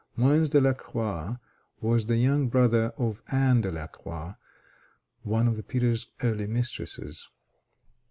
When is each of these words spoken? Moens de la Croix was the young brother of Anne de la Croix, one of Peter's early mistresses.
Moens 0.15 0.49
de 0.49 0.59
la 0.59 0.73
Croix 0.73 1.37
was 1.79 2.07
the 2.07 2.17
young 2.17 2.47
brother 2.49 2.85
of 2.97 3.21
Anne 3.27 3.61
de 3.61 3.71
la 3.71 3.85
Croix, 3.85 4.33
one 5.21 5.47
of 5.47 5.67
Peter's 5.67 6.07
early 6.23 6.47
mistresses. 6.47 7.29